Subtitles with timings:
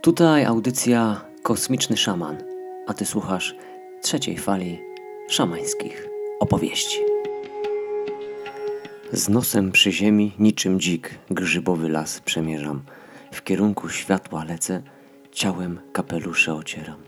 [0.00, 2.36] Tutaj audycja Kosmiczny Szaman,
[2.86, 3.54] a ty słuchasz
[4.02, 4.78] trzeciej fali
[5.28, 6.08] szamańskich
[6.40, 6.98] opowieści.
[9.12, 12.82] Z nosem przy ziemi, niczym dzik, grzybowy las przemierzam.
[13.32, 14.82] W kierunku światła lecę,
[15.32, 16.98] ciałem kapelusze ocieram.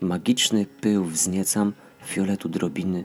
[0.00, 1.72] Magiczny pył wzniecam,
[2.04, 3.04] fioletu drobiny,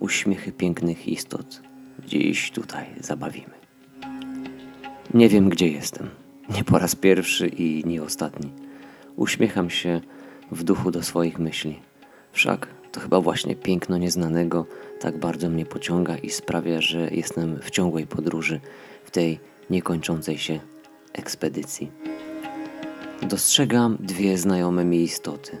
[0.00, 1.62] uśmiechy pięknych istot.
[2.06, 3.54] Dziś tutaj zabawimy.
[5.14, 6.08] Nie wiem, gdzie jestem.
[6.56, 8.65] Nie po raz pierwszy i nie ostatni.
[9.16, 10.00] Uśmiecham się
[10.52, 11.80] w duchu do swoich myśli.
[12.32, 14.66] Wszak to chyba właśnie piękno nieznanego
[15.00, 18.60] tak bardzo mnie pociąga i sprawia, że jestem w ciągłej podróży
[19.04, 20.60] w tej niekończącej się
[21.12, 21.90] ekspedycji.
[23.22, 25.58] Dostrzegam dwie znajome mi istoty.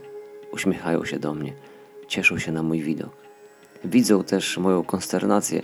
[0.52, 1.52] Uśmiechają się do mnie,
[2.08, 3.16] cieszą się na mój widok.
[3.84, 5.62] Widzą też moją konsternację,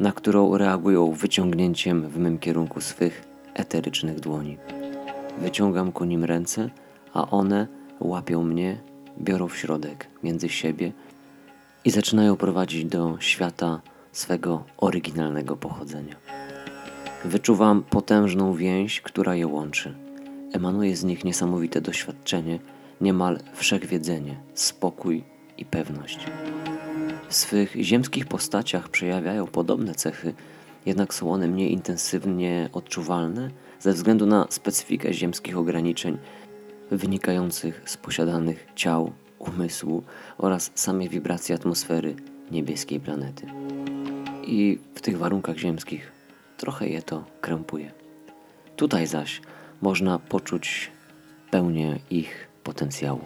[0.00, 4.58] na którą reagują wyciągnięciem w mym kierunku swych eterycznych dłoni.
[5.38, 6.70] Wyciągam ku nim ręce,
[7.14, 7.66] a one
[8.00, 8.78] łapią mnie,
[9.18, 10.92] biorą w środek między siebie
[11.84, 13.80] i zaczynają prowadzić do świata
[14.12, 16.16] swego oryginalnego pochodzenia.
[17.24, 19.94] Wyczuwam potężną więź, która je łączy.
[20.52, 22.58] Emanuje z nich niesamowite doświadczenie,
[23.00, 25.24] niemal wszechwiedzenie, spokój
[25.58, 26.26] i pewność.
[27.28, 30.34] W swych ziemskich postaciach przejawiają podobne cechy,
[30.86, 33.50] jednak są one mniej intensywnie odczuwalne
[33.80, 36.18] ze względu na specyfikę ziemskich ograniczeń
[36.90, 40.02] wynikających z posiadanych ciał, umysłu
[40.38, 42.14] oraz samej wibracji atmosfery
[42.50, 43.46] niebieskiej planety.
[44.46, 46.12] I w tych warunkach ziemskich
[46.56, 47.92] trochę je to krępuje.
[48.76, 49.40] Tutaj zaś
[49.82, 50.90] można poczuć
[51.50, 53.20] pełnię ich potencjału.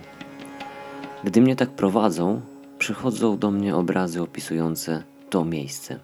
[1.24, 2.40] Gdy mnie tak prowadzą,
[2.78, 5.98] przychodzą do mnie obrazy opisujące to miejsce.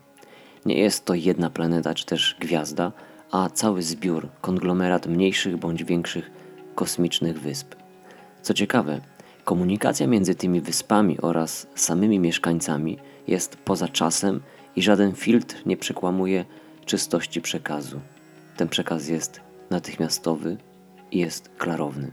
[0.66, 2.92] Nie jest to jedna planeta czy też gwiazda,
[3.30, 6.30] a cały zbiór, konglomerat mniejszych bądź większych
[6.80, 7.74] kosmicznych wysp.
[8.42, 9.00] Co ciekawe,
[9.44, 12.98] komunikacja między tymi wyspami oraz samymi mieszkańcami
[13.28, 14.40] jest poza czasem
[14.76, 16.44] i żaden filtr nie przekłamuje
[16.84, 18.00] czystości przekazu.
[18.56, 19.40] Ten przekaz jest
[19.70, 20.56] natychmiastowy
[21.10, 22.10] i jest klarowny.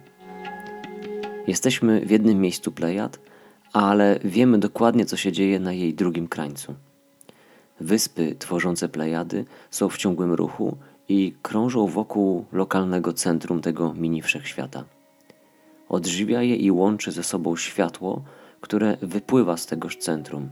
[1.48, 3.20] Jesteśmy w jednym miejscu Plejad,
[3.74, 6.76] ale wiemy dokładnie, co się dzieje na jej drugim krańcu.
[7.80, 10.78] Wyspy tworzące Plejady są w ciągłym ruchu
[11.10, 14.84] i krążą wokół lokalnego centrum tego mini wszechświata.
[15.90, 18.22] Odżywia je i łączy ze sobą światło,
[18.62, 20.50] które wypływa z tegoż centrum.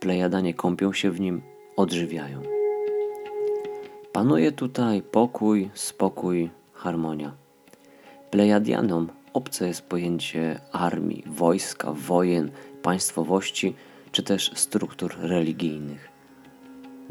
[0.00, 1.42] Plejadanie kąpią się w nim,
[1.76, 2.42] odżywiają.
[4.12, 7.32] Panuje tutaj pokój, spokój, harmonia.
[8.30, 12.50] Plejadianom obce jest pojęcie armii, wojska, wojen,
[12.82, 13.74] państwowości
[14.12, 16.08] czy też struktur religijnych.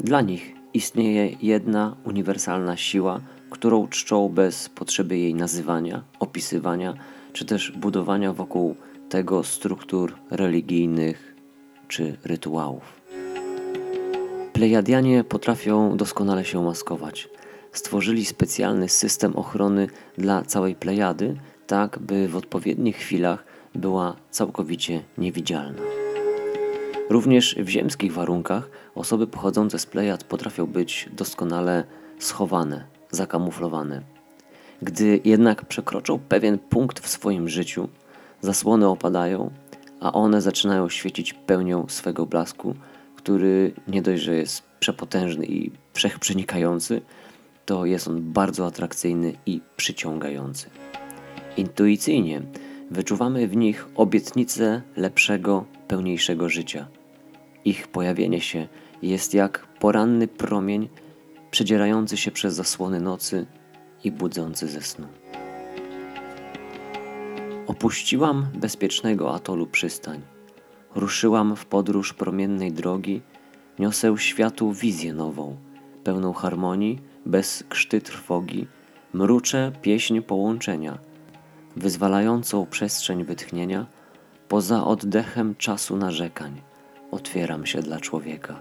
[0.00, 3.20] Dla nich istnieje jedna uniwersalna siła,
[3.50, 6.94] którą czczą bez potrzeby jej nazywania, opisywania
[7.32, 8.76] czy też budowania wokół
[9.08, 11.34] tego struktur religijnych
[11.88, 13.00] czy rytuałów.
[14.52, 17.28] Plejadianie potrafią doskonale się maskować.
[17.72, 19.88] Stworzyli specjalny system ochrony
[20.18, 23.44] dla całej Plejady, tak by w odpowiednich chwilach
[23.74, 26.05] była całkowicie niewidzialna.
[27.16, 31.84] Również w ziemskich warunkach osoby pochodzące z Plejad potrafią być doskonale
[32.18, 34.02] schowane, zakamuflowane.
[34.82, 37.88] Gdy jednak przekroczą pewien punkt w swoim życiu,
[38.40, 39.50] zasłony opadają,
[40.00, 42.74] a one zaczynają świecić pełnią swego blasku,
[43.16, 47.02] który nie dość, że jest przepotężny i wszechprzenikający,
[47.66, 50.70] to jest on bardzo atrakcyjny i przyciągający.
[51.56, 52.42] Intuicyjnie
[52.90, 56.86] wyczuwamy w nich obietnicę lepszego, pełniejszego życia.
[57.66, 58.68] Ich pojawienie się
[59.02, 60.88] jest jak poranny promień
[61.50, 63.46] przedzierający się przez zasłony nocy
[64.04, 65.06] i budzący ze snu.
[67.66, 70.22] Opuściłam bezpiecznego atolu przystań.
[70.94, 73.22] Ruszyłam w podróż promiennej drogi,
[73.78, 75.56] niosę światu wizję nową,
[76.04, 78.66] pełną harmonii, bez krzty trwogi,
[79.12, 80.98] mruczę pieśń połączenia,
[81.76, 83.86] wyzwalającą przestrzeń wytchnienia,
[84.48, 86.62] poza oddechem czasu narzekań,
[87.16, 88.60] otwieram się dla człowieka,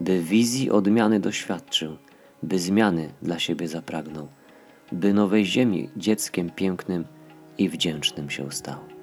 [0.00, 1.96] by wizji odmiany doświadczył,
[2.42, 4.28] by zmiany dla siebie zapragnął,
[4.92, 7.04] by nowej ziemi dzieckiem pięknym
[7.58, 8.99] i wdzięcznym się stał.